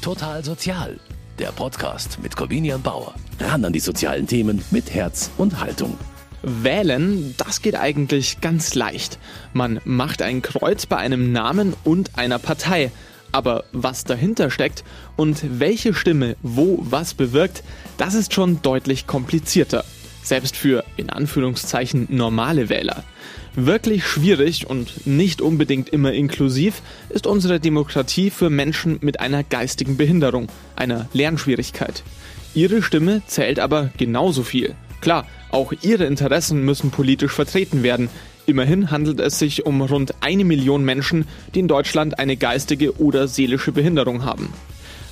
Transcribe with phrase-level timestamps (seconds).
[0.00, 0.98] Total Sozial,
[1.38, 3.14] der Podcast mit Corvinian Bauer.
[3.38, 5.98] Ran an die sozialen Themen mit Herz und Haltung.
[6.42, 9.18] Wählen, das geht eigentlich ganz leicht.
[9.52, 12.90] Man macht ein Kreuz bei einem Namen und einer Partei.
[13.30, 14.84] Aber was dahinter steckt
[15.16, 17.62] und welche Stimme wo was bewirkt,
[17.98, 19.84] das ist schon deutlich komplizierter.
[20.22, 23.04] Selbst für in Anführungszeichen normale Wähler.
[23.56, 29.96] Wirklich schwierig und nicht unbedingt immer inklusiv ist unsere Demokratie für Menschen mit einer geistigen
[29.96, 32.04] Behinderung, einer Lernschwierigkeit.
[32.54, 34.74] Ihre Stimme zählt aber genauso viel.
[35.00, 38.08] Klar, auch ihre Interessen müssen politisch vertreten werden.
[38.46, 43.26] Immerhin handelt es sich um rund eine Million Menschen, die in Deutschland eine geistige oder
[43.26, 44.52] seelische Behinderung haben.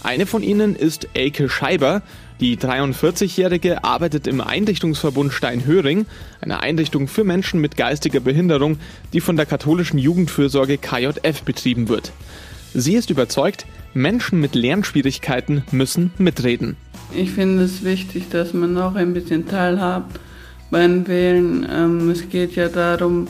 [0.02, 2.02] Eine von ihnen ist Elke Scheiber.
[2.40, 6.06] Die 43-Jährige arbeitet im Einrichtungsverbund Steinhöring,
[6.40, 8.78] einer Einrichtung für Menschen mit geistiger Behinderung,
[9.12, 12.12] die von der katholischen Jugendfürsorge KJF betrieben wird.
[12.74, 16.76] Sie ist überzeugt, Menschen mit Lernschwierigkeiten müssen mitreden.
[17.12, 20.20] Ich finde es wichtig, dass man auch ein bisschen teilhabt
[20.70, 21.66] beim Wählen.
[21.68, 23.26] Ähm, es geht ja darum,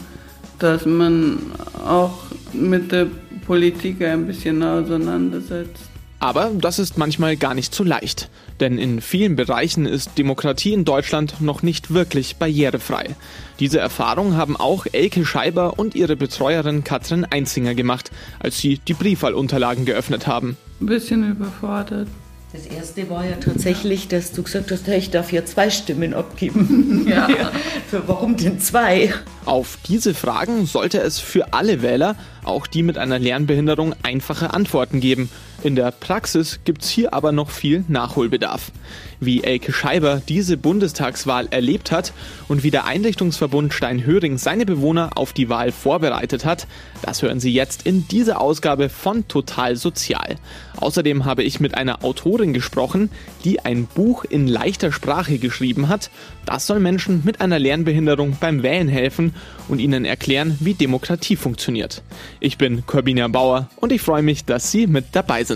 [0.58, 1.38] dass man
[1.86, 3.06] auch mit der
[3.47, 5.88] Politik ein bisschen auseinandersetzt.
[6.20, 10.84] Aber das ist manchmal gar nicht so leicht, denn in vielen Bereichen ist Demokratie in
[10.84, 13.14] Deutschland noch nicht wirklich barrierefrei.
[13.60, 18.10] Diese Erfahrung haben auch Elke Scheiber und ihre Betreuerin Katrin Einzinger gemacht,
[18.41, 20.56] als sie die Briefwahlunterlagen geöffnet haben.
[20.80, 22.08] Ein bisschen überfordert.
[22.53, 27.06] Das erste war ja tatsächlich, dass du gesagt hast, ich darf hier zwei Stimmen abgeben.
[27.08, 27.27] Ja.
[27.91, 29.14] Für warum denn zwei?
[29.47, 35.00] Auf diese Fragen sollte es für alle Wähler, auch die mit einer Lernbehinderung, einfache Antworten
[35.00, 35.30] geben.
[35.64, 38.70] In der Praxis gibt's hier aber noch viel Nachholbedarf.
[39.19, 42.12] Wie Elke Scheiber diese Bundestagswahl erlebt hat
[42.47, 46.69] und wie der Einrichtungsverbund Steinhöring seine Bewohner auf die Wahl vorbereitet hat,
[47.03, 50.37] das hören Sie jetzt in dieser Ausgabe von Total Sozial.
[50.77, 53.11] Außerdem habe ich mit einer Autorin gesprochen,
[53.45, 56.11] die ein Buch in leichter Sprache geschrieben hat.
[56.47, 59.34] Das soll Menschen mit einer Lernbehinderung beim Wählen helfen
[59.66, 62.03] und ihnen erklären, wie Demokratie funktioniert.
[62.38, 65.47] Ich bin Corbina Bauer und ich freue mich, dass Sie mit dabei sind.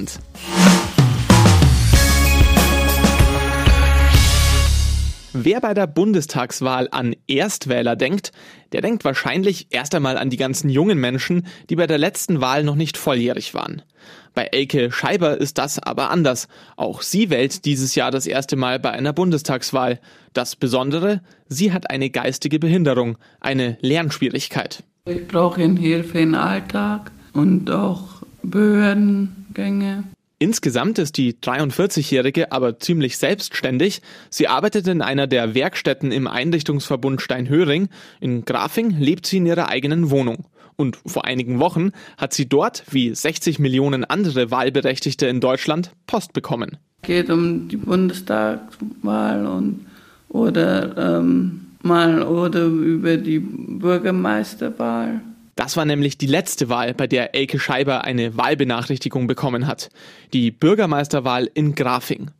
[5.34, 8.32] Wer bei der Bundestagswahl an Erstwähler denkt,
[8.72, 12.64] der denkt wahrscheinlich erst einmal an die ganzen jungen Menschen, die bei der letzten Wahl
[12.64, 13.82] noch nicht volljährig waren.
[14.34, 16.48] Bei Elke Scheiber ist das aber anders.
[16.76, 20.00] Auch sie wählt dieses Jahr das erste Mal bei einer Bundestagswahl.
[20.32, 24.84] Das Besondere, sie hat eine geistige Behinderung, eine Lernschwierigkeit.
[25.04, 28.22] Ich brauche Hilfe im Alltag und auch
[29.52, 30.04] Behördengänge.
[30.38, 34.02] Insgesamt ist die 43-Jährige aber ziemlich selbstständig.
[34.28, 37.88] Sie arbeitet in einer der Werkstätten im Einrichtungsverbund Steinhöring.
[38.20, 40.46] In Grafing lebt sie in ihrer eigenen Wohnung.
[40.74, 46.32] Und vor einigen Wochen hat sie dort, wie 60 Millionen andere Wahlberechtigte in Deutschland, Post
[46.32, 46.76] bekommen.
[47.02, 49.86] Es geht um die Bundestagswahl und
[50.28, 55.20] oder ähm, mal oder über die Bürgermeisterwahl.
[55.54, 59.90] Das war nämlich die letzte Wahl, bei der Elke Scheiber eine Wahlbenachrichtigung bekommen hat.
[60.32, 62.30] Die Bürgermeisterwahl in Grafing.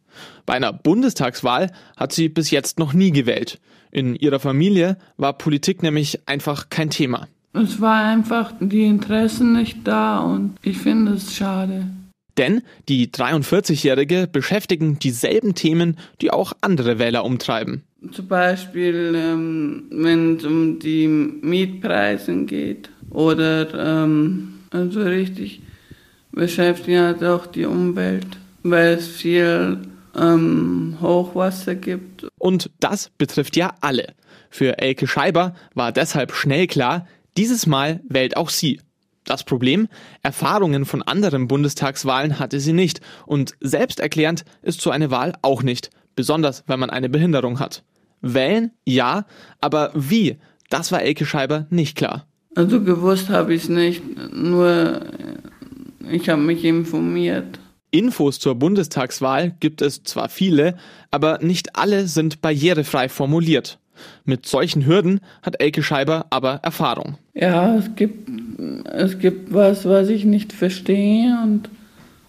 [0.46, 3.60] Bei einer Bundestagswahl hat sie bis jetzt noch nie gewählt.
[3.90, 7.28] In ihrer Familie war Politik nämlich einfach kein Thema.
[7.52, 11.86] Es war einfach die Interessen nicht da und ich finde es schade.
[12.38, 17.82] Denn die 43-Jährige beschäftigen dieselben Themen, die auch andere Wähler umtreiben.
[18.10, 25.62] Zum Beispiel, ähm, wenn es um die Mietpreise geht oder ähm, also richtig
[26.32, 28.26] beschäftigt hat auch die Umwelt,
[28.62, 29.78] weil es viel
[30.16, 32.26] ähm, Hochwasser gibt.
[32.38, 34.14] Und das betrifft ja alle.
[34.50, 37.06] Für Elke Scheiber war deshalb schnell klar,
[37.36, 38.80] dieses Mal wählt auch sie.
[39.24, 39.88] Das Problem,
[40.22, 45.90] Erfahrungen von anderen Bundestagswahlen hatte sie nicht und selbsterklärend ist so eine Wahl auch nicht,
[46.16, 47.84] besonders wenn man eine Behinderung hat.
[48.20, 49.26] Wählen, ja,
[49.60, 50.38] aber wie,
[50.70, 52.26] das war Elke Scheiber nicht klar.
[52.54, 54.02] Also gewusst habe ich es nicht,
[54.34, 55.00] nur
[56.10, 57.58] ich habe mich informiert.
[57.90, 60.76] Infos zur Bundestagswahl gibt es zwar viele,
[61.10, 63.78] aber nicht alle sind barrierefrei formuliert.
[64.24, 67.18] Mit solchen Hürden hat Elke Scheiber aber Erfahrung.
[67.34, 68.28] Ja, es gibt,
[68.86, 71.68] es gibt was, was ich nicht verstehe und,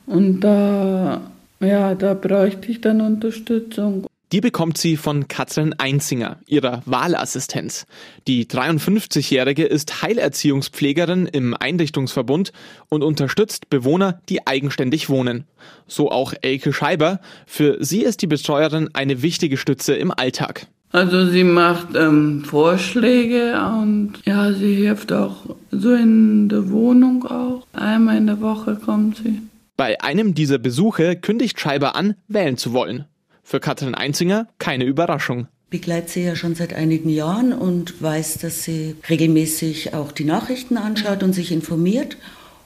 [0.06, 1.21] und da,
[1.59, 4.06] ja, da bräuchte ich dann Unterstützung.
[4.33, 7.85] Die bekommt sie von Katrin Einzinger, ihrer Wahlassistenz.
[8.25, 12.51] Die 53-Jährige ist Heilerziehungspflegerin im Einrichtungsverbund
[12.89, 15.44] und unterstützt Bewohner, die eigenständig wohnen.
[15.85, 17.19] So auch Elke Scheiber.
[17.45, 20.65] Für sie ist die Betreuerin eine wichtige Stütze im Alltag.
[20.91, 27.68] Also sie macht ähm, Vorschläge und ja, sie hilft auch so in der Wohnung auch.
[27.74, 29.44] Einmal in der Woche kommt sie.
[29.77, 33.06] Bei einem dieser Besuche kündigt Scheiber an, wählen zu wollen.
[33.53, 38.63] Für Katrin Einzinger keine Überraschung begleite sie ja schon seit einigen Jahren und weiß, dass
[38.63, 42.17] sie regelmäßig auch die Nachrichten anschaut und sich informiert.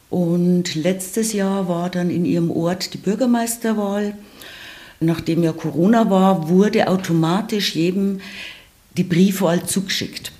[0.09, 4.17] Und letztes Jahr war dann in ihrem Ort die Bürgermeisterwahl.
[5.01, 8.21] Nachdem ja Corona war, wurde automatisch jedem
[8.95, 10.31] die Briefwahl zugeschickt.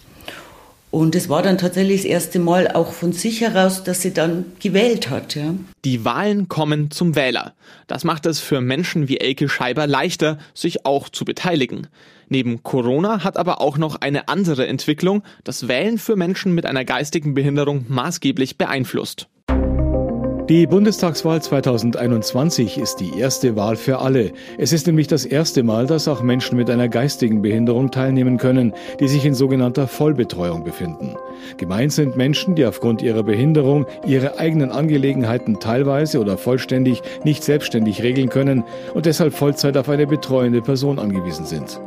[0.90, 4.46] Und es war dann tatsächlich das erste Mal auch von sich heraus, dass sie dann
[4.60, 5.36] gewählt hat.
[5.36, 5.54] Ja.
[5.84, 7.54] Die Wahlen kommen zum Wähler.
[7.88, 11.88] Das macht es für Menschen wie Elke Scheiber leichter, sich auch zu beteiligen.
[12.30, 16.86] Neben Corona hat aber auch noch eine andere Entwicklung das Wählen für Menschen mit einer
[16.86, 19.28] geistigen Behinderung maßgeblich beeinflusst.
[20.50, 24.32] Die Bundestagswahl 2021 ist die erste Wahl für alle.
[24.58, 28.74] Es ist nämlich das erste Mal, dass auch Menschen mit einer geistigen Behinderung teilnehmen können,
[29.02, 31.18] die sich in sogenannter Vollbetreuung befinden.
[31.58, 38.02] Gemeint sind Menschen, die aufgrund ihrer Behinderung ihre eigenen Angelegenheiten teilweise oder vollständig nicht selbstständig
[38.02, 38.64] regeln können
[38.94, 41.82] und deshalb Vollzeit auf eine betreuende Person angewiesen sind.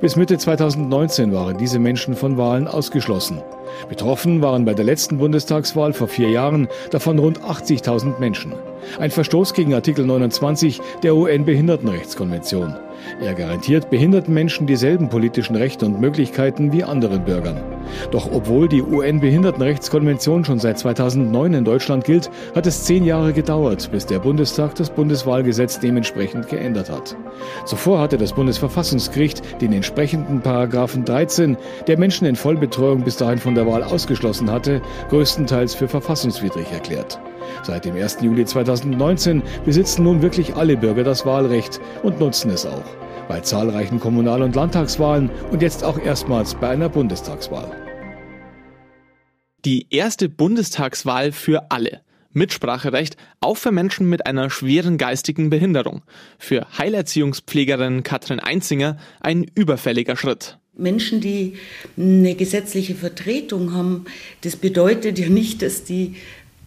[0.00, 3.42] Bis Mitte 2019 waren diese Menschen von Wahlen ausgeschlossen.
[3.88, 8.54] Betroffen waren bei der letzten Bundestagswahl vor vier Jahren davon rund 80.000 Menschen.
[8.98, 12.74] Ein Verstoß gegen Artikel 29 der UN-Behindertenrechtskonvention.
[13.20, 17.60] Er garantiert behinderten Menschen dieselben politischen Rechte und Möglichkeiten wie anderen Bürgern.
[18.10, 23.90] Doch obwohl die UN-Behindertenrechtskonvention schon seit 2009 in Deutschland gilt, hat es zehn Jahre gedauert,
[23.92, 27.16] bis der Bundestag das Bundeswahlgesetz dementsprechend geändert hat.
[27.64, 33.54] Zuvor hatte das Bundesverfassungsgericht den entsprechenden Paragraphen 13, der Menschen in Vollbetreuung bis dahin von
[33.54, 34.80] der Wahl ausgeschlossen hatte,
[35.10, 37.20] größtenteils für verfassungswidrig erklärt.
[37.62, 38.18] Seit dem 1.
[38.22, 42.84] Juli 2019 besitzen nun wirklich alle Bürger das Wahlrecht und nutzen es auch.
[43.28, 47.70] Bei zahlreichen Kommunal- und Landtagswahlen und jetzt auch erstmals bei einer Bundestagswahl.
[49.64, 52.02] Die erste Bundestagswahl für alle.
[52.32, 56.02] Mitspracherecht auch für Menschen mit einer schweren geistigen Behinderung.
[56.38, 60.58] Für Heilerziehungspflegerin Katrin Einzinger ein überfälliger Schritt.
[60.76, 61.54] Menschen, die
[61.96, 64.06] eine gesetzliche Vertretung haben,
[64.40, 66.16] das bedeutet ja nicht, dass die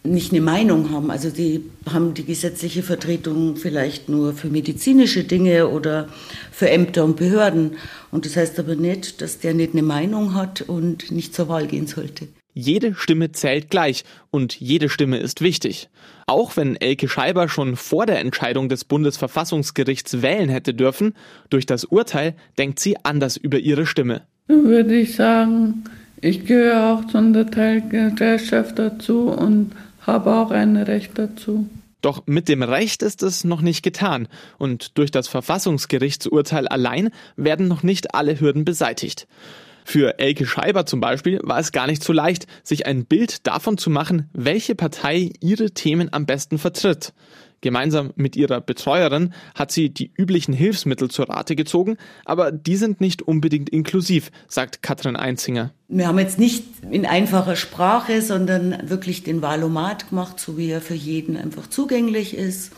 [0.08, 1.10] nicht eine Meinung haben.
[1.10, 6.08] Also die haben die gesetzliche Vertretung vielleicht nur für medizinische Dinge oder
[6.50, 7.72] für Ämter und Behörden.
[8.10, 11.66] Und das heißt aber nicht, dass der nicht eine Meinung hat und nicht zur Wahl
[11.66, 12.28] gehen sollte.
[12.54, 15.88] Jede Stimme zählt gleich und jede Stimme ist wichtig.
[16.26, 21.14] Auch wenn Elke Scheiber schon vor der Entscheidung des Bundesverfassungsgerichts wählen hätte dürfen,
[21.50, 24.22] durch das Urteil denkt sie anders über ihre Stimme.
[24.48, 25.84] Würde ich sagen,
[26.20, 29.70] ich gehöre auch zu einer Teilgesellschaft dazu und
[30.08, 31.68] habe auch ein Recht dazu.
[32.00, 37.68] Doch mit dem Recht ist es noch nicht getan und durch das Verfassungsgerichtsurteil allein werden
[37.68, 39.26] noch nicht alle Hürden beseitigt.
[39.84, 43.78] Für Elke Scheiber zum Beispiel war es gar nicht so leicht, sich ein Bild davon
[43.78, 47.14] zu machen, welche Partei ihre Themen am besten vertritt.
[47.60, 53.00] Gemeinsam mit ihrer Betreuerin hat sie die üblichen Hilfsmittel zur Rate gezogen, aber die sind
[53.00, 55.72] nicht unbedingt inklusiv, sagt Katrin Einzinger.
[55.88, 60.80] Wir haben jetzt nicht in einfacher Sprache, sondern wirklich den Wahlomat gemacht, so wie er
[60.80, 62.72] für jeden einfach zugänglich ist.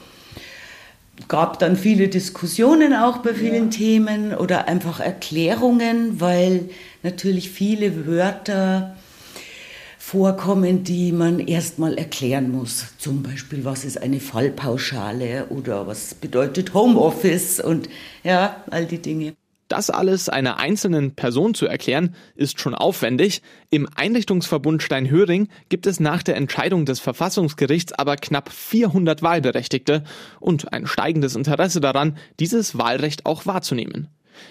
[1.29, 3.71] Gab dann viele Diskussionen auch bei vielen ja.
[3.71, 6.71] Themen oder einfach Erklärungen, weil
[7.03, 8.97] natürlich viele Wörter
[10.11, 12.95] vorkommen, die man erstmal erklären muss.
[12.99, 17.89] Zum Beispiel, was ist eine Fallpauschale oder was bedeutet Homeoffice und
[18.25, 19.35] ja, all die Dinge.
[19.69, 23.41] Das alles einer einzelnen Person zu erklären, ist schon aufwendig.
[23.71, 30.03] Im Einrichtungsverbund Steinhöring gibt es nach der Entscheidung des Verfassungsgerichts aber knapp 400 Wahlberechtigte
[30.41, 34.09] und ein steigendes Interesse daran, dieses Wahlrecht auch wahrzunehmen.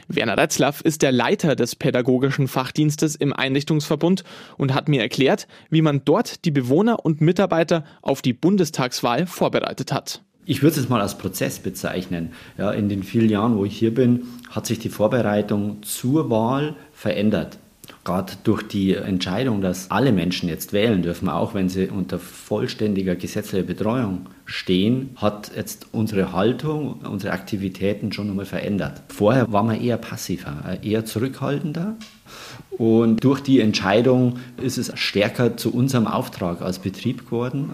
[0.08, 4.24] Werner Retzlaff ist der Leiter des pädagogischen Fachdienstes im Einrichtungsverbund
[4.58, 9.92] und hat mir erklärt, wie man dort die Bewohner und Mitarbeiter auf die Bundestagswahl vorbereitet
[9.92, 10.22] hat.
[10.46, 12.34] Ich würde es jetzt mal als Prozess bezeichnen.
[12.58, 16.76] Ja, in den vielen Jahren, wo ich hier bin, hat sich die Vorbereitung zur Wahl
[16.92, 17.60] verändert
[18.10, 23.16] gerade durch die Entscheidung, dass alle Menschen jetzt wählen dürfen, auch wenn sie unter vollständiger
[23.16, 29.04] gesetzlicher Betreuung stehen, hat jetzt unsere Haltung, unsere Aktivitäten schon einmal verändert.
[29.10, 31.98] Vorher war man eher passiver, eher zurückhaltender.
[32.72, 37.74] Und durch die Entscheidung ist es stärker zu unserem Auftrag als Betrieb geworden,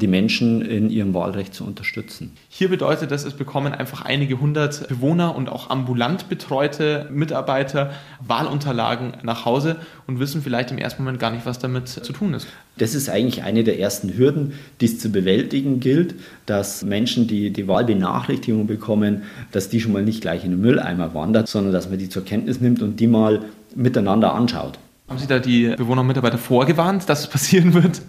[0.00, 2.32] die Menschen in ihrem Wahlrecht zu unterstützen.
[2.48, 7.90] Hier bedeutet das, es bekommen einfach einige hundert Bewohner und auch ambulant betreute Mitarbeiter
[8.24, 9.76] Wahlunterlagen nach Hause
[10.06, 12.46] und wissen vielleicht im ersten Moment gar nicht, was damit zu tun ist.
[12.76, 16.14] Das ist eigentlich eine der ersten Hürden, die es zu bewältigen gilt,
[16.46, 21.12] dass Menschen, die die Wahlbenachrichtigung bekommen, dass die schon mal nicht gleich in den Mülleimer
[21.12, 23.40] wandert, sondern dass man die zur Kenntnis nimmt und die mal
[23.74, 24.78] miteinander anschaut.
[25.08, 28.00] Haben Sie da die Bewohner und Mitarbeiter vorgewarnt, dass es passieren wird?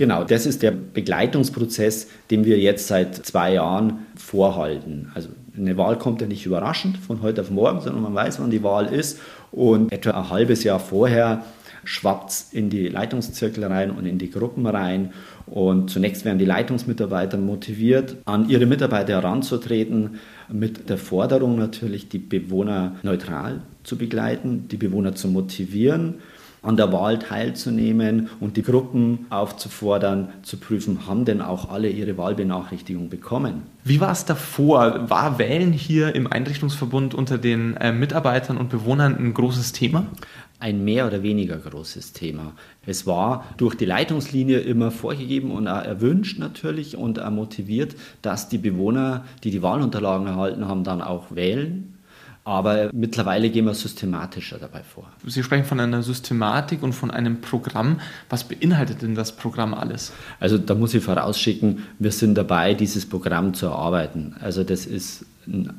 [0.00, 5.12] Genau, das ist der Begleitungsprozess, den wir jetzt seit zwei Jahren vorhalten.
[5.14, 8.50] Also eine Wahl kommt ja nicht überraschend von heute auf morgen, sondern man weiß, wann
[8.50, 9.20] die Wahl ist.
[9.52, 11.44] Und etwa ein halbes Jahr vorher
[11.84, 15.12] schwappt es in die Leitungszirkel rein und in die Gruppen rein.
[15.44, 22.16] Und zunächst werden die Leitungsmitarbeiter motiviert, an ihre Mitarbeiter heranzutreten, mit der Forderung natürlich, die
[22.16, 26.14] Bewohner neutral zu begleiten, die Bewohner zu motivieren
[26.62, 32.18] an der Wahl teilzunehmen und die Gruppen aufzufordern, zu prüfen, haben denn auch alle ihre
[32.18, 33.62] Wahlbenachrichtigung bekommen.
[33.84, 35.08] Wie war es davor?
[35.08, 40.06] War Wählen hier im Einrichtungsverbund unter den äh, Mitarbeitern und Bewohnern ein großes Thema?
[40.58, 42.52] Ein mehr oder weniger großes Thema.
[42.84, 48.50] Es war durch die Leitungslinie immer vorgegeben und auch erwünscht natürlich und auch motiviert, dass
[48.50, 51.94] die Bewohner, die die Wahlunterlagen erhalten haben, dann auch wählen
[52.44, 55.08] aber mittlerweile gehen wir systematischer dabei vor.
[55.26, 58.00] Sie sprechen von einer Systematik und von einem Programm.
[58.28, 60.12] Was beinhaltet denn das Programm alles?
[60.38, 64.34] Also da muss ich vorausschicken, wir sind dabei, dieses Programm zu erarbeiten.
[64.40, 65.26] Also das ist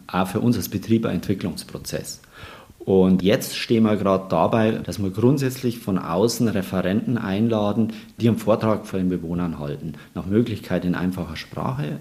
[0.08, 2.22] auch für uns als Betrieb ein Entwicklungsprozess.
[2.84, 8.40] Und jetzt stehen wir gerade dabei, dass wir grundsätzlich von außen Referenten einladen, die einen
[8.40, 9.94] Vortrag vor den Bewohnern halten.
[10.16, 12.00] Nach Möglichkeit in einfacher Sprache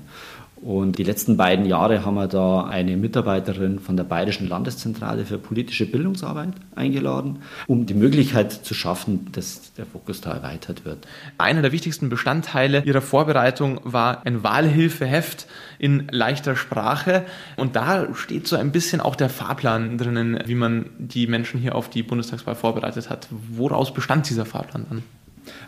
[0.62, 5.38] und die letzten beiden Jahre haben wir da eine Mitarbeiterin von der Bayerischen Landeszentrale für
[5.38, 11.06] politische Bildungsarbeit eingeladen, um die Möglichkeit zu schaffen, dass der Fokus da erweitert wird.
[11.38, 15.46] Einer der wichtigsten Bestandteile Ihrer Vorbereitung war ein Wahlhilfeheft
[15.78, 17.24] in leichter Sprache.
[17.56, 21.74] Und da steht so ein bisschen auch der Fahrplan drinnen, wie man die Menschen hier
[21.74, 23.28] auf die Bundestagswahl vorbereitet hat.
[23.30, 25.02] Woraus bestand dieser Fahrplan dann?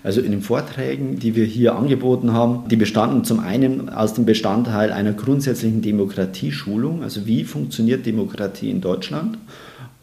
[0.03, 4.25] Also in den Vorträgen, die wir hier angeboten haben, die bestanden zum einen aus dem
[4.25, 9.39] Bestandteil einer grundsätzlichen Demokratieschulung, also wie funktioniert Demokratie in Deutschland.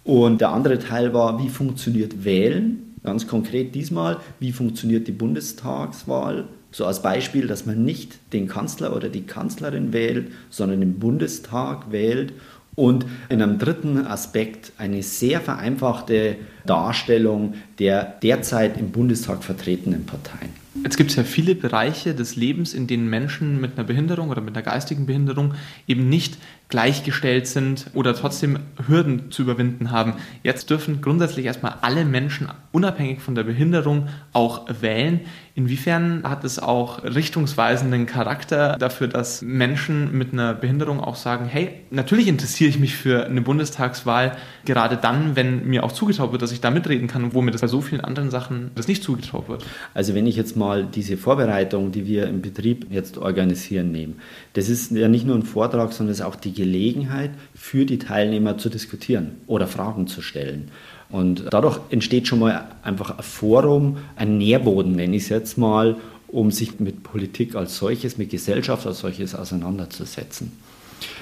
[0.03, 6.45] Und der andere Teil war, wie funktioniert Wählen, ganz konkret diesmal, wie funktioniert die Bundestagswahl.
[6.71, 11.91] So als Beispiel, dass man nicht den Kanzler oder die Kanzlerin wählt, sondern den Bundestag
[11.91, 12.33] wählt
[12.79, 20.53] und in einem dritten Aspekt eine sehr vereinfachte Darstellung der derzeit im Bundestag vertretenen Parteien.
[20.83, 24.41] Jetzt gibt es ja viele Bereiche des Lebens, in denen Menschen mit einer Behinderung oder
[24.41, 25.53] mit einer geistigen Behinderung
[25.87, 26.37] eben nicht
[26.69, 30.13] gleichgestellt sind oder trotzdem Hürden zu überwinden haben.
[30.43, 35.21] Jetzt dürfen grundsätzlich erstmal alle Menschen unabhängig von der Behinderung auch wählen.
[35.55, 41.71] Inwiefern hat es auch richtungsweisenden Charakter dafür, dass Menschen mit einer Behinderung auch sagen, hey,
[41.89, 46.51] natürlich interessiere ich mich für eine Bundestagswahl, gerade dann, wenn mir auch zugetraut wird, dass
[46.51, 49.49] ich da mitreden kann, wo mir das bei so vielen anderen Sachen das nicht zugetraut
[49.49, 49.65] wird.
[49.95, 54.13] Also wenn ich jetzt mal diese Vorbereitung, die wir im Betrieb jetzt organisieren, nehme,
[54.53, 57.99] das ist ja nicht nur ein Vortrag, sondern es ist auch die Gelegenheit für die
[57.99, 60.69] Teilnehmer zu diskutieren oder Fragen zu stellen.
[61.09, 65.97] Und dadurch entsteht schon mal einfach ein Forum, ein Nährboden, nenne ich es jetzt mal,
[66.27, 70.51] um sich mit Politik als solches, mit Gesellschaft als solches auseinanderzusetzen.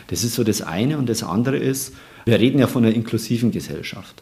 [0.08, 0.98] Das ist so das eine.
[0.98, 1.94] Und das andere ist,
[2.26, 4.22] wir reden ja von einer inklusiven Gesellschaft.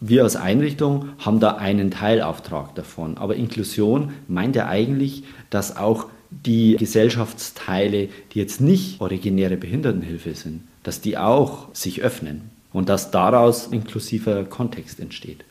[0.00, 3.18] Wir als Einrichtung haben da einen Teilauftrag davon.
[3.18, 10.62] Aber Inklusion meint ja eigentlich, dass auch die Gesellschaftsteile, die jetzt nicht originäre Behindertenhilfe sind,
[10.84, 15.44] dass die auch sich öffnen und dass daraus inklusiver Kontext entsteht.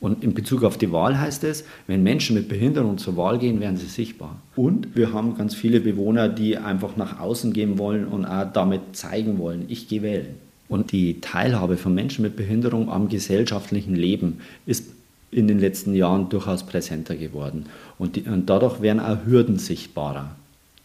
[0.00, 3.60] Und in Bezug auf die Wahl heißt es, wenn Menschen mit Behinderung zur Wahl gehen,
[3.60, 4.36] werden sie sichtbar.
[4.56, 8.96] Und wir haben ganz viele Bewohner, die einfach nach außen gehen wollen und auch damit
[8.96, 10.34] zeigen wollen, ich gehe wählen.
[10.68, 14.86] Und die Teilhabe von Menschen mit Behinderung am gesellschaftlichen Leben ist
[15.30, 17.66] in den letzten Jahren durchaus präsenter geworden.
[17.98, 20.36] Und, die, und dadurch werden auch Hürden sichtbarer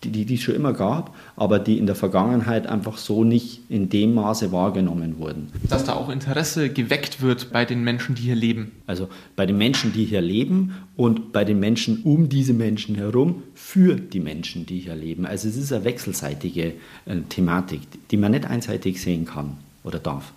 [0.04, 3.90] die, die es schon immer gab, aber die in der Vergangenheit einfach so nicht in
[3.90, 5.52] dem Maße wahrgenommen wurden.
[5.68, 8.72] Dass da auch Interesse geweckt wird bei den Menschen, die hier leben.
[8.88, 13.44] Also bei den Menschen, die hier leben und bei den Menschen um diese Menschen herum
[13.54, 15.26] für die Menschen, die hier leben.
[15.26, 16.74] Also es ist eine wechselseitige
[17.06, 17.82] äh, Thematik,
[18.12, 20.34] die man nicht einseitig sehen kann oder darf.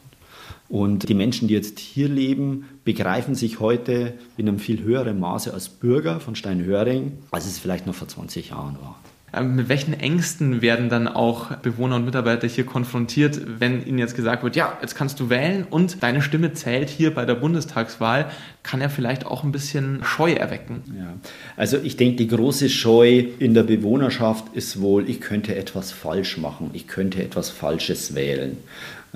[0.69, 5.53] Und die Menschen, die jetzt hier leben, begreifen sich heute in einem viel höheren Maße
[5.53, 8.99] als Bürger von Steinhöring, als es vielleicht noch vor 20 Jahren war.
[9.35, 14.15] Ähm, mit welchen Ängsten werden dann auch Bewohner und Mitarbeiter hier konfrontiert, wenn ihnen jetzt
[14.15, 18.31] gesagt wird, ja, jetzt kannst du wählen und deine Stimme zählt hier bei der Bundestagswahl,
[18.63, 20.83] kann ja vielleicht auch ein bisschen Scheu erwecken.
[20.99, 21.15] Ja.
[21.57, 26.37] Also ich denke, die große Scheu in der Bewohnerschaft ist wohl, ich könnte etwas falsch
[26.37, 28.59] machen, ich könnte etwas Falsches wählen.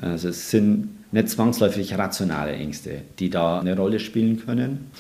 [0.01, 4.91] Also es sind nicht zwangsläufig rationale Ängste, die da eine Rolle spielen können.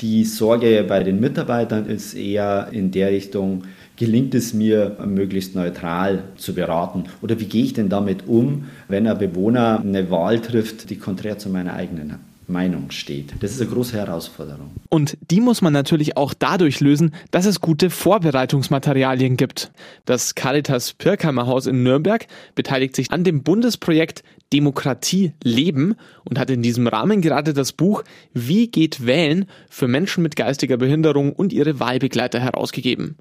[0.00, 3.64] Die Sorge bei den Mitarbeitern ist eher in der Richtung,
[3.96, 7.04] gelingt es mir, möglichst neutral zu beraten?
[7.22, 11.38] Oder wie gehe ich denn damit um, wenn ein Bewohner eine Wahl trifft, die konträr
[11.38, 13.32] zu meiner eigenen Meinung steht.
[13.40, 14.70] Das ist eine große Herausforderung.
[14.88, 19.70] Und die muss man natürlich auch dadurch lösen, dass es gute Vorbereitungsmaterialien gibt.
[20.04, 24.22] Das Caritas Pirkheimer Haus in Nürnberg beteiligt sich an dem Bundesprojekt
[24.52, 30.22] Demokratie leben und hat in diesem Rahmen gerade das Buch Wie geht wählen für Menschen
[30.22, 33.16] mit geistiger Behinderung und ihre Wahlbegleiter herausgegeben.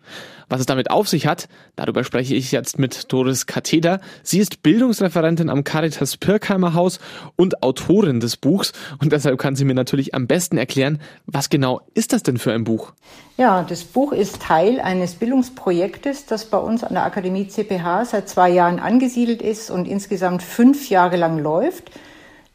[0.49, 3.99] Was es damit auf sich hat, darüber spreche ich jetzt mit Doris Katheder.
[4.21, 6.99] Sie ist Bildungsreferentin am Caritas Pirkheimer Haus
[7.35, 11.81] und Autorin des Buchs und deshalb kann sie mir natürlich am besten erklären, was genau
[11.93, 12.93] ist das denn für ein Buch?
[13.35, 18.29] Ja, das Buch ist Teil eines Bildungsprojektes, das bei uns an der Akademie CPH seit
[18.29, 21.91] zwei Jahren angesiedelt ist und insgesamt fünf Jahre lang läuft.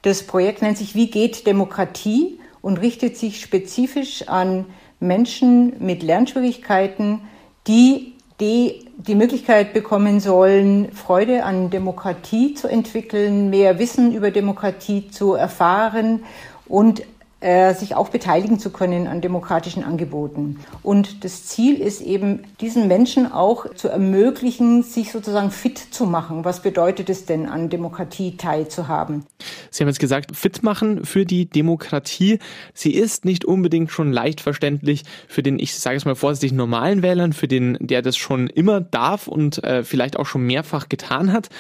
[0.03, 4.67] Das Projekt nennt sich Wie geht Demokratie und richtet sich spezifisch an
[5.01, 7.21] Menschen mit Lernschwierigkeiten,
[7.67, 15.09] die die die Möglichkeit bekommen sollen, Freude an Demokratie zu entwickeln, mehr Wissen über Demokratie
[15.11, 16.25] zu erfahren
[16.67, 17.03] und
[17.41, 20.59] sich auch beteiligen zu können an demokratischen Angeboten.
[20.83, 26.45] Und das Ziel ist eben, diesen Menschen auch zu ermöglichen, sich sozusagen fit zu machen.
[26.45, 29.25] Was bedeutet es denn, an Demokratie teilzuhaben?
[29.71, 32.41] Sie haben jetzt gesagt, fit machen für die Demokratie.
[32.75, 37.03] Sie ist nicht unbedingt schon leicht verständlich für den, ich sage es mal vorsichtig, normalen
[37.03, 41.33] Wählern, für den, der das schon immer darf und äh, vielleicht auch schon mehrfach getan
[41.33, 41.51] hat.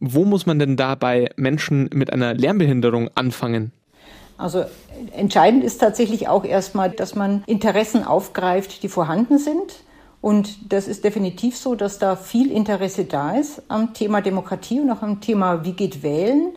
[0.00, 3.70] Wo muss man denn da bei Menschen mit einer Lernbehinderung anfangen?
[4.38, 4.64] Also
[5.12, 9.82] entscheidend ist tatsächlich auch erstmal, dass man Interessen aufgreift, die vorhanden sind.
[10.20, 14.90] Und das ist definitiv so, dass da viel Interesse da ist am Thema Demokratie und
[14.90, 16.52] auch am Thema, wie geht wählen.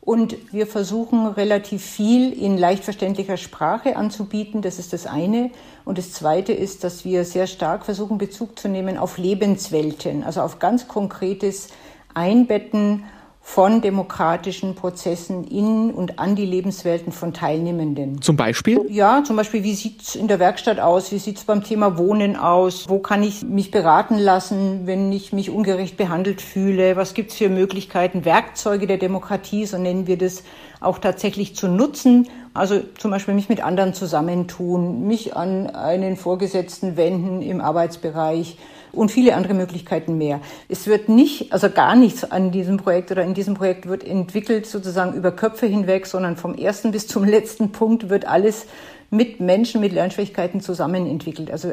[0.00, 4.60] Und wir versuchen relativ viel in leicht verständlicher Sprache anzubieten.
[4.60, 5.50] Das ist das eine.
[5.86, 10.42] Und das zweite ist, dass wir sehr stark versuchen, Bezug zu nehmen auf Lebenswelten, also
[10.42, 11.68] auf ganz konkretes
[12.12, 13.04] Einbetten
[13.46, 18.22] von demokratischen Prozessen in und an die Lebenswelten von Teilnehmenden.
[18.22, 18.80] Zum Beispiel?
[18.88, 21.12] Ja, zum Beispiel, wie sieht's in der Werkstatt aus?
[21.12, 22.88] Wie sieht's beim Thema Wohnen aus?
[22.88, 26.96] Wo kann ich mich beraten lassen, wenn ich mich ungerecht behandelt fühle?
[26.96, 30.42] Was gibt's für Möglichkeiten, Werkzeuge der Demokratie, so nennen wir das,
[30.80, 32.26] auch tatsächlich zu nutzen?
[32.54, 38.56] Also zum Beispiel mich mit anderen zusammentun, mich an einen Vorgesetzten wenden im Arbeitsbereich,
[38.94, 40.40] und viele andere Möglichkeiten mehr.
[40.68, 44.66] Es wird nicht, also gar nichts an diesem Projekt oder in diesem Projekt wird entwickelt
[44.66, 48.66] sozusagen über Köpfe hinweg, sondern vom ersten bis zum letzten Punkt wird alles
[49.10, 51.50] mit Menschen mit Lernschwierigkeiten zusammen entwickelt.
[51.50, 51.72] Also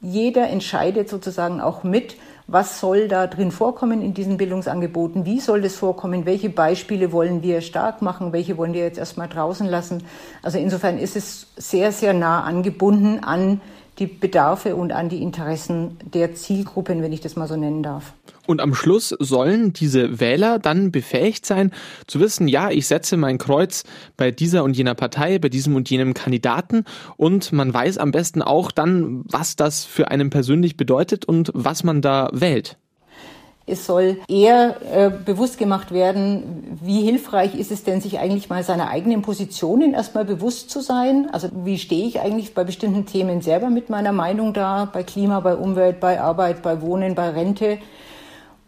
[0.00, 2.16] jeder entscheidet sozusagen auch mit,
[2.48, 7.42] was soll da drin vorkommen in diesen Bildungsangeboten, wie soll das vorkommen, welche Beispiele wollen
[7.42, 10.02] wir stark machen, welche wollen wir jetzt erstmal draußen lassen.
[10.42, 13.60] Also insofern ist es sehr, sehr nah angebunden an
[13.98, 18.14] die Bedarfe und an die Interessen der Zielgruppen, wenn ich das mal so nennen darf.
[18.46, 21.70] Und am Schluss sollen diese Wähler dann befähigt sein,
[22.06, 23.84] zu wissen, ja, ich setze mein Kreuz
[24.16, 26.84] bei dieser und jener Partei, bei diesem und jenem Kandidaten
[27.16, 31.84] und man weiß am besten auch dann, was das für einen persönlich bedeutet und was
[31.84, 32.78] man da wählt.
[33.66, 38.64] Es soll eher äh, bewusst gemacht werden, wie hilfreich ist es denn, sich eigentlich mal
[38.64, 41.28] seiner eigenen Positionen erstmal bewusst zu sein.
[41.32, 45.40] Also wie stehe ich eigentlich bei bestimmten Themen selber mit meiner Meinung da, bei Klima,
[45.40, 47.78] bei Umwelt, bei Arbeit, bei Wohnen, bei Rente.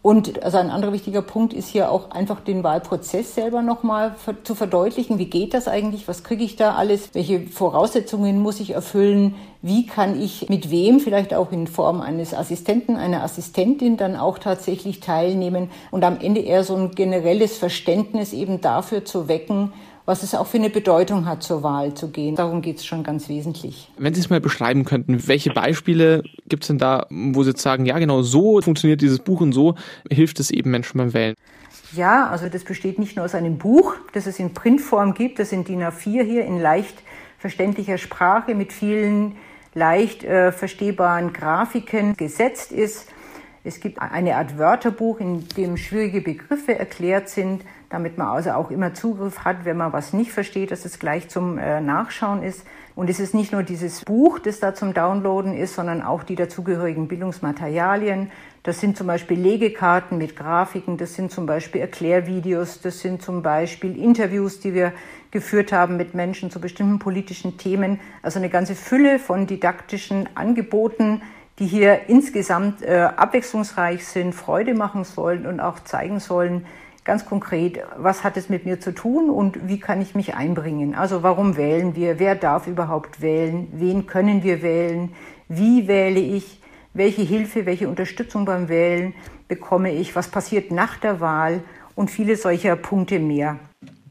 [0.05, 4.13] Und also ein anderer wichtiger Punkt ist hier auch einfach den Wahlprozess selber nochmal
[4.43, 5.17] zu verdeutlichen.
[5.17, 6.07] Wie geht das eigentlich?
[6.07, 7.15] Was kriege ich da alles?
[7.15, 9.33] Welche Voraussetzungen muss ich erfüllen?
[9.63, 14.37] Wie kann ich mit wem, vielleicht auch in Form eines Assistenten, einer Assistentin dann auch
[14.37, 19.73] tatsächlich teilnehmen und am Ende eher so ein generelles Verständnis eben dafür zu wecken,
[20.05, 22.35] was es auch für eine Bedeutung hat, zur Wahl zu gehen.
[22.35, 23.89] Darum geht es schon ganz wesentlich.
[23.97, 27.61] Wenn Sie es mal beschreiben könnten, welche Beispiele gibt es denn da, wo Sie jetzt
[27.61, 29.75] sagen, ja genau so funktioniert dieses Buch und so
[30.09, 31.35] hilft es eben Menschen beim Wählen?
[31.93, 35.51] Ja, also das besteht nicht nur aus einem Buch, das es in Printform gibt, das
[35.51, 36.95] in DIN A4 hier in leicht
[37.39, 39.35] verständlicher Sprache mit vielen
[39.73, 43.07] leicht äh, verstehbaren Grafiken gesetzt ist.
[43.63, 48.71] Es gibt eine Art Wörterbuch, in dem schwierige Begriffe erklärt sind damit man also auch
[48.71, 52.65] immer Zugriff hat, wenn man was nicht versteht, dass es gleich zum äh, Nachschauen ist.
[52.95, 56.35] Und es ist nicht nur dieses Buch, das da zum Downloaden ist, sondern auch die
[56.35, 58.31] dazugehörigen Bildungsmaterialien.
[58.63, 63.43] Das sind zum Beispiel Legekarten mit Grafiken, das sind zum Beispiel Erklärvideos, das sind zum
[63.43, 64.93] Beispiel Interviews, die wir
[65.29, 67.99] geführt haben mit Menschen zu bestimmten politischen Themen.
[68.23, 71.21] Also eine ganze Fülle von didaktischen Angeboten,
[71.59, 76.65] die hier insgesamt äh, abwechslungsreich sind, Freude machen sollen und auch zeigen sollen,
[77.05, 80.95] ganz konkret, was hat es mit mir zu tun und wie kann ich mich einbringen?
[80.95, 82.19] Also warum wählen wir?
[82.19, 83.67] Wer darf überhaupt wählen?
[83.71, 85.13] Wen können wir wählen?
[85.47, 86.59] Wie wähle ich?
[86.93, 89.13] Welche Hilfe, welche Unterstützung beim Wählen
[89.47, 90.15] bekomme ich?
[90.15, 91.61] Was passiert nach der Wahl?
[91.93, 93.59] Und viele solcher Punkte mehr.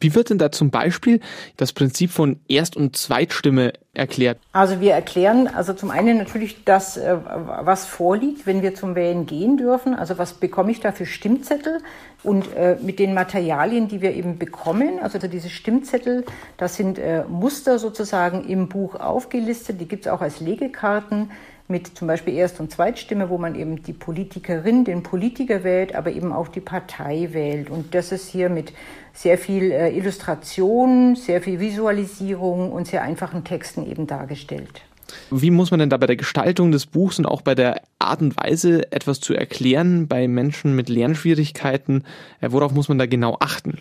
[0.00, 1.20] Wie wird denn da zum Beispiel
[1.57, 4.38] das Prinzip von Erst- und Zweitstimme erklärt?
[4.52, 7.16] Also wir erklären also zum einen natürlich das, äh,
[7.62, 9.94] was vorliegt, wenn wir zum Wählen gehen dürfen.
[9.94, 11.80] Also was bekomme ich da für Stimmzettel
[12.22, 14.98] und äh, mit den Materialien, die wir eben bekommen.
[15.00, 16.24] Also diese Stimmzettel,
[16.57, 19.80] das sind äh, Muster sozusagen im Buch aufgelistet.
[19.80, 21.30] Die gibt es auch als Legekarten
[21.66, 26.12] mit zum Beispiel Erst- und Zweitstimme, wo man eben die Politikerin, den Politiker wählt, aber
[26.12, 27.70] eben auch die Partei wählt.
[27.70, 28.72] Und das ist hier mit
[29.14, 34.83] sehr viel äh, Illustration, sehr viel Visualisierung und sehr einfachen Texten eben dargestellt.
[35.31, 38.20] Wie muss man denn da bei der Gestaltung des Buchs und auch bei der Art
[38.20, 42.05] und Weise etwas zu erklären bei Menschen mit Lernschwierigkeiten?
[42.40, 43.79] Äh, worauf muss man da genau achten?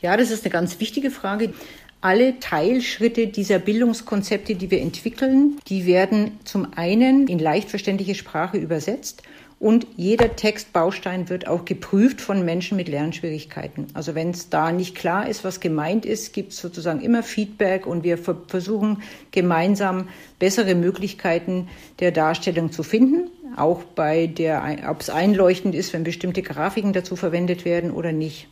[0.00, 1.52] Ja, das ist eine ganz wichtige Frage.
[2.00, 8.56] Alle Teilschritte dieser Bildungskonzepte, die wir entwickeln, die werden zum einen in leicht verständliche Sprache
[8.56, 9.24] übersetzt
[9.58, 13.88] und jeder Textbaustein wird auch geprüft von Menschen mit Lernschwierigkeiten.
[13.94, 17.84] Also wenn es da nicht klar ist, was gemeint ist, gibt es sozusagen immer Feedback
[17.84, 20.06] und wir versuchen gemeinsam
[20.38, 23.28] bessere Möglichkeiten der Darstellung zu finden.
[23.56, 28.46] Auch bei der, ob es einleuchtend ist, wenn bestimmte Grafiken dazu verwendet werden oder nicht.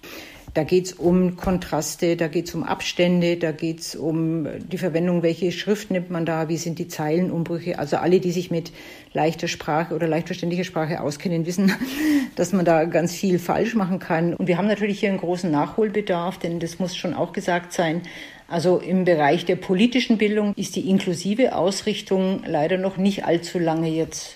[0.56, 4.78] Da geht es um Kontraste, da geht es um Abstände, da geht es um die
[4.78, 7.78] Verwendung, welche Schrift nimmt man da, wie sind die Zeilenumbrüche.
[7.78, 8.72] Also alle, die sich mit
[9.12, 11.72] leichter Sprache oder leicht verständlicher Sprache auskennen, wissen,
[12.36, 14.32] dass man da ganz viel falsch machen kann.
[14.32, 18.00] Und wir haben natürlich hier einen großen Nachholbedarf, denn das muss schon auch gesagt sein.
[18.48, 23.90] Also im Bereich der politischen Bildung ist die inklusive Ausrichtung leider noch nicht allzu lange
[23.90, 24.35] jetzt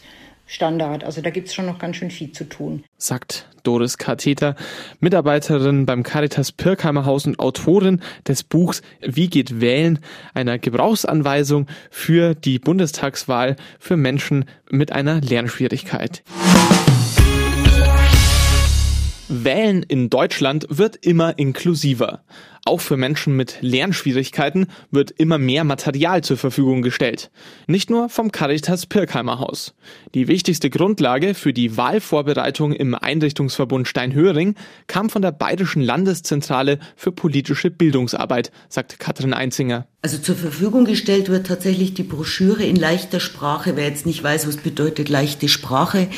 [0.51, 1.05] Standard.
[1.05, 2.83] Also da gibt es schon noch ganz schön viel zu tun.
[2.97, 4.57] Sagt Doris Katheter,
[4.99, 10.01] Mitarbeiterin beim Caritas Pirkheimer Haus und Autorin des Buchs Wie geht wählen?
[10.35, 16.25] Einer Gebrauchsanweisung für die Bundestagswahl für Menschen mit einer Lernschwierigkeit.
[19.33, 22.25] Wählen in Deutschland wird immer inklusiver.
[22.65, 27.31] Auch für Menschen mit Lernschwierigkeiten wird immer mehr Material zur Verfügung gestellt.
[27.69, 29.75] Nicht nur vom Caritas Pirkheimer Haus.
[30.15, 34.57] Die wichtigste Grundlage für die Wahlvorbereitung im Einrichtungsverbund Steinhöring
[34.89, 39.87] kam von der Bayerischen Landeszentrale für politische Bildungsarbeit, sagt Katrin Einzinger.
[40.03, 43.77] Also zur Verfügung gestellt wird tatsächlich die Broschüre in leichter Sprache.
[43.77, 46.09] Wer jetzt nicht weiß, was bedeutet leichte Sprache,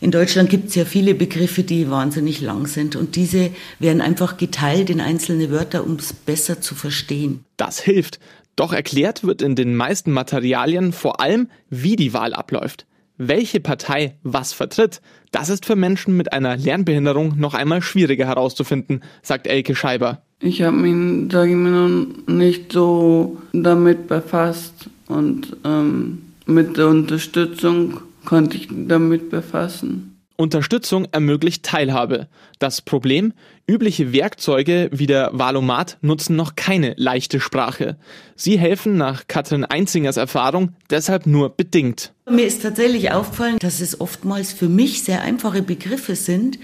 [0.00, 4.36] in Deutschland gibt es ja viele Begriffe, die wahnsinnig lang sind und diese werden einfach
[4.36, 7.44] geteilt in einzelne Wörter, um es besser zu verstehen.
[7.56, 8.20] Das hilft.
[8.56, 12.86] Doch erklärt wird in den meisten Materialien vor allem, wie die Wahl abläuft.
[13.18, 19.02] Welche Partei was vertritt, das ist für Menschen mit einer Lernbehinderung noch einmal schwieriger herauszufinden,
[19.22, 20.22] sagt Elke Scheiber.
[20.40, 26.88] Ich habe mich, sage ich mal, noch nicht so damit befasst und ähm, mit der
[26.88, 30.12] Unterstützung konnte ich damit befassen.
[30.36, 32.28] Unterstützung ermöglicht Teilhabe.
[32.58, 33.32] Das Problem,
[33.66, 37.96] übliche Werkzeuge wie der Valomat nutzen noch keine leichte Sprache.
[38.34, 42.12] Sie helfen nach Katrin Einzingers Erfahrung deshalb nur bedingt.
[42.30, 46.58] Mir ist tatsächlich aufgefallen, dass es oftmals für mich sehr einfache Begriffe sind.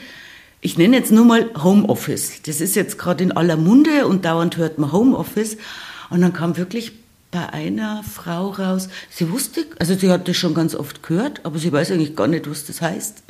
[0.61, 2.42] Ich nenne jetzt nur mal Homeoffice.
[2.42, 5.57] Das ist jetzt gerade in aller Munde und dauernd hört man Homeoffice.
[6.11, 6.92] Und dann kam wirklich
[7.33, 8.88] bei einer Frau raus.
[9.11, 12.29] Sie wusste, also sie hat das schon ganz oft gehört, aber sie weiß eigentlich gar
[12.29, 13.25] nicht, was das heißt.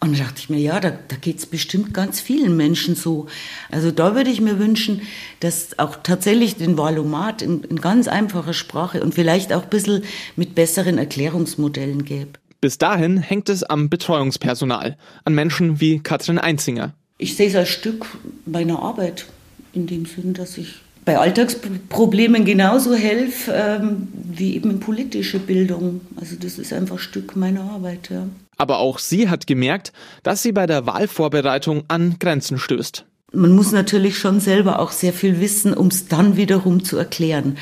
[0.00, 3.26] Und da dachte ich mir, ja, da, da geht es bestimmt ganz vielen Menschen so.
[3.70, 5.00] Also da würde ich mir wünschen,
[5.40, 10.02] dass auch tatsächlich den Valomat in, in ganz einfacher Sprache und vielleicht auch ein bisschen
[10.36, 12.32] mit besseren Erklärungsmodellen gäbe.
[12.60, 16.92] Bis dahin hängt es am Betreuungspersonal, an Menschen wie Katrin Einzinger.
[17.16, 18.06] Ich sehe es als Stück
[18.44, 19.26] meiner Arbeit,
[19.72, 20.74] in dem Sinn, dass ich
[21.04, 26.00] bei Alltagsproblemen genauso helfe ähm, wie eben in politische Bildung.
[26.16, 28.10] Also das ist einfach Stück meiner Arbeit.
[28.10, 28.26] Ja.
[28.56, 33.04] Aber auch sie hat gemerkt, dass sie bei der Wahlvorbereitung an Grenzen stößt.
[33.32, 37.58] Man muss natürlich schon selber auch sehr viel wissen, um es dann wiederum zu erklären.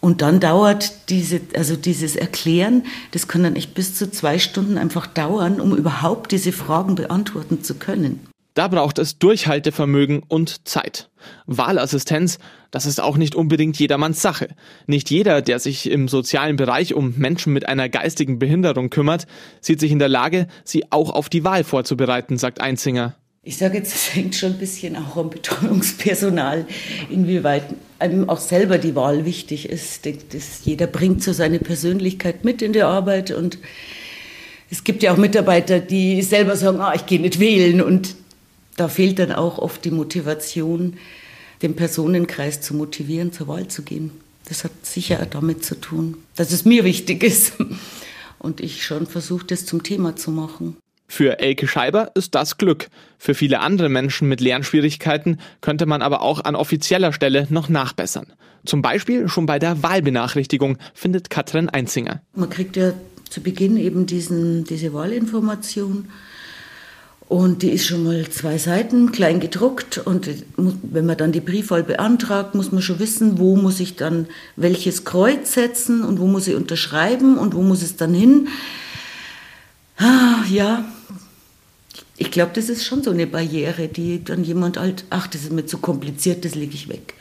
[0.00, 4.76] Und dann dauert diese, also dieses Erklären, das kann dann echt bis zu zwei Stunden
[4.76, 8.26] einfach dauern, um überhaupt diese Fragen beantworten zu können.
[8.54, 11.08] Da braucht es Durchhaltevermögen und Zeit.
[11.46, 12.38] Wahlassistenz,
[12.70, 14.48] das ist auch nicht unbedingt jedermanns Sache.
[14.86, 19.26] Nicht jeder, der sich im sozialen Bereich um Menschen mit einer geistigen Behinderung kümmert,
[19.62, 23.14] sieht sich in der Lage, sie auch auf die Wahl vorzubereiten, sagt Einzinger.
[23.42, 26.66] Ich sage jetzt, es hängt schon ein bisschen auch am Betreuungspersonal,
[27.10, 27.64] inwieweit
[27.98, 30.06] einem auch selber die Wahl wichtig ist.
[30.06, 33.58] Das, jeder bringt so seine Persönlichkeit mit in die Arbeit und
[34.70, 38.14] es gibt ja auch Mitarbeiter, die selber sagen, ah, ich gehe nicht wählen und
[38.76, 40.94] da fehlt dann auch oft die Motivation,
[41.62, 44.10] den Personenkreis zu motivieren, zur Wahl zu gehen.
[44.48, 47.54] Das hat sicher damit zu tun, dass es mir wichtig ist
[48.38, 50.76] und ich schon versuche, das zum Thema zu machen.
[51.06, 52.88] Für Elke Scheiber ist das Glück.
[53.18, 58.32] Für viele andere Menschen mit Lernschwierigkeiten könnte man aber auch an offizieller Stelle noch nachbessern.
[58.64, 62.22] Zum Beispiel schon bei der Wahlbenachrichtigung, findet Katrin Einzinger.
[62.34, 62.94] Man kriegt ja
[63.28, 66.08] zu Beginn eben diesen, diese Wahlinformation.
[67.32, 69.96] Und die ist schon mal zwei Seiten klein gedruckt.
[69.96, 74.26] Und wenn man dann die Briefwahl beantragt, muss man schon wissen, wo muss ich dann
[74.56, 78.48] welches Kreuz setzen und wo muss ich unterschreiben und wo muss es dann hin.
[79.96, 80.84] Ah, ja,
[82.18, 85.52] ich glaube, das ist schon so eine Barriere, die dann jemand halt, ach, das ist
[85.52, 87.14] mir zu kompliziert, das lege ich weg.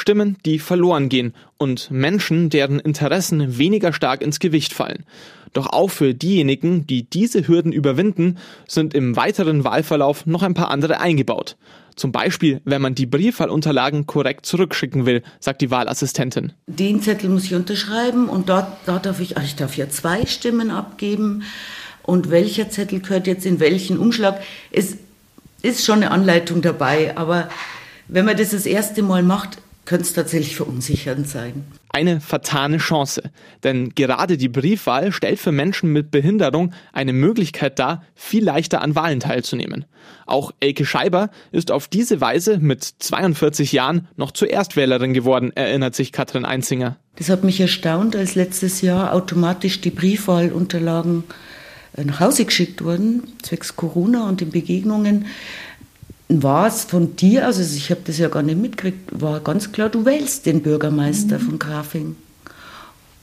[0.00, 5.04] Stimmen, die verloren gehen und Menschen, deren Interessen weniger stark ins Gewicht fallen.
[5.52, 10.70] Doch auch für diejenigen, die diese Hürden überwinden, sind im weiteren Wahlverlauf noch ein paar
[10.70, 11.56] andere eingebaut.
[11.96, 16.52] Zum Beispiel, wenn man die Briefwahlunterlagen korrekt zurückschicken will, sagt die Wahlassistentin.
[16.66, 20.70] Den Zettel muss ich unterschreiben und dort, dort darf ich, ich darf ja zwei Stimmen
[20.70, 21.42] abgeben
[22.02, 24.40] und welcher Zettel gehört jetzt in welchen Umschlag.
[24.70, 24.96] Es
[25.62, 27.48] ist schon eine Anleitung dabei, aber
[28.08, 29.58] wenn man das das erste Mal macht,
[29.90, 31.64] könnte es tatsächlich verunsichernd sein.
[31.88, 33.24] Eine vertane Chance,
[33.64, 38.94] denn gerade die Briefwahl stellt für Menschen mit Behinderung eine Möglichkeit dar, viel leichter an
[38.94, 39.86] Wahlen teilzunehmen.
[40.26, 45.96] Auch Elke Scheiber ist auf diese Weise mit 42 Jahren noch zur Erstwählerin geworden, erinnert
[45.96, 46.96] sich Katrin Einzinger.
[47.16, 51.24] Das hat mich erstaunt, als letztes Jahr automatisch die Briefwahlunterlagen
[51.96, 55.26] äh, nach Hause geschickt wurden, zwecks Corona und den Begegnungen,
[56.30, 59.88] war es von dir, also ich habe das ja gar nicht mitgekriegt, war ganz klar,
[59.88, 61.42] du wählst den Bürgermeister mhm.
[61.42, 62.16] von Grafing.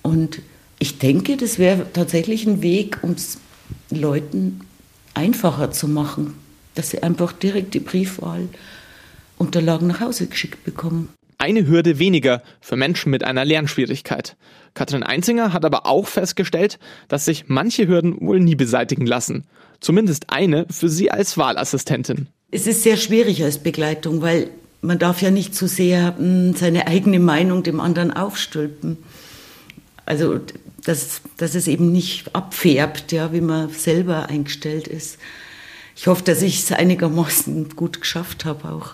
[0.02, 0.42] Und
[0.80, 3.40] ich denke, das wäre tatsächlich ein Weg, um es
[3.90, 4.62] Leuten
[5.14, 6.34] einfacher zu machen,
[6.76, 11.10] dass sie einfach direkt die Briefwahlunterlagen nach Hause geschickt bekommen.
[11.40, 14.36] Eine Hürde weniger für Menschen mit einer Lernschwierigkeit.
[14.74, 19.46] Katrin Einzinger hat aber auch festgestellt, dass sich manche Hürden wohl nie beseitigen lassen.
[19.80, 22.28] Zumindest eine für sie als Wahlassistentin.
[22.50, 24.50] Es ist sehr schwierig als Begleitung, weil
[24.82, 28.98] man darf ja nicht zu sehr mh, hm, seine eigene Meinung dem anderen aufstülpen.
[30.06, 30.40] Also,
[30.86, 35.20] dass, dass es eben nicht abfärbt, ja, wie man selber eingestellt ist.
[35.98, 38.92] Ich hoffe, dass ich es einigermaßen gut geschafft habe, auch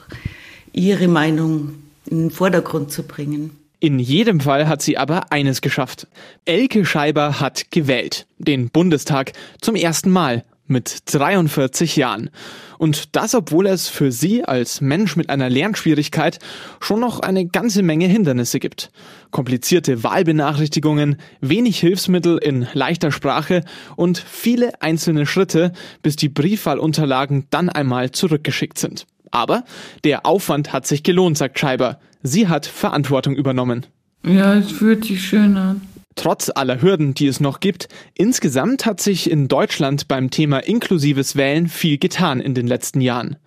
[0.71, 1.75] ihre Meinung
[2.07, 3.51] in den Vordergrund zu bringen.
[3.79, 6.07] In jedem Fall hat sie aber eines geschafft.
[6.45, 8.25] Elke Scheiber hat gewählt.
[8.39, 12.29] Den Bundestag zum ersten Mal mit 43 Jahren.
[12.77, 16.39] Und das, obwohl es für sie als Mensch mit einer Lernschwierigkeit
[16.81, 18.91] schon noch eine ganze Menge Hindernisse gibt.
[19.31, 23.63] Komplizierte Wahlbenachrichtigungen, wenig Hilfsmittel in leichter Sprache
[23.95, 29.05] und viele einzelne Schritte, bis die Briefwahlunterlagen dann einmal zurückgeschickt sind.
[29.31, 29.63] Aber
[30.03, 31.99] der Aufwand hat sich gelohnt, sagt Scheiber.
[32.21, 33.85] Sie hat Verantwortung übernommen.
[34.25, 35.81] Ja, es fühlt sich schön an.
[36.15, 41.35] Trotz aller Hürden, die es noch gibt, insgesamt hat sich in Deutschland beim Thema inklusives
[41.35, 43.37] Wählen viel getan in den letzten Jahren.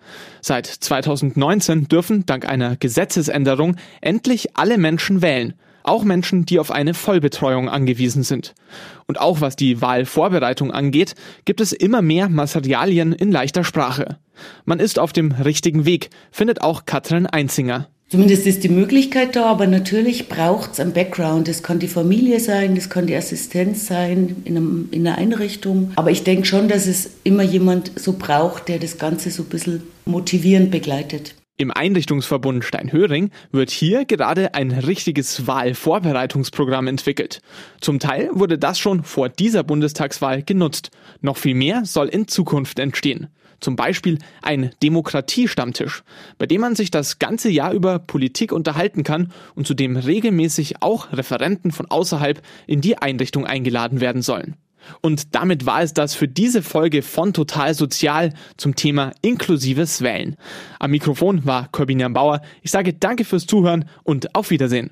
[0.41, 5.53] Seit 2019 dürfen dank einer Gesetzesänderung endlich alle Menschen wählen,
[5.83, 8.53] auch Menschen, die auf eine Vollbetreuung angewiesen sind.
[9.07, 14.17] Und auch was die Wahlvorbereitung angeht, gibt es immer mehr Materialien in leichter Sprache.
[14.65, 17.87] Man ist auf dem richtigen Weg, findet auch Katrin Einzinger.
[18.09, 21.49] Zumindest ist die Möglichkeit da, aber natürlich braucht es ein Background.
[21.49, 25.91] Das kann die Familie sein, das kann die Assistenz sein in, einem, in einer Einrichtung.
[25.97, 29.49] Aber ich denke schon, dass es immer jemand so braucht, der das Ganze so ein
[29.49, 31.35] bisschen motivierend begleitet.
[31.57, 37.41] Im Einrichtungsverbund Steinhöring wird hier gerade ein richtiges Wahlvorbereitungsprogramm entwickelt.
[37.81, 40.91] Zum Teil wurde das schon vor dieser Bundestagswahl genutzt.
[41.19, 43.27] Noch viel mehr soll in Zukunft entstehen.
[43.59, 46.03] Zum Beispiel ein Demokratiestammtisch,
[46.37, 50.81] bei dem man sich das ganze Jahr über Politik unterhalten kann und zu dem regelmäßig
[50.81, 54.55] auch Referenten von außerhalb in die Einrichtung eingeladen werden sollen.
[55.01, 60.37] Und damit war es das für diese Folge von Total Sozial zum Thema inklusives Wählen.
[60.79, 62.41] Am Mikrofon war Corbinian Bauer.
[62.61, 64.91] Ich sage danke fürs Zuhören und auf Wiedersehen.